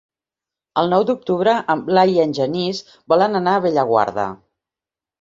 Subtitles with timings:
[0.81, 2.83] El nou d'octubre en Blai i en Genís
[3.15, 4.29] volen anar a Bellaguarda.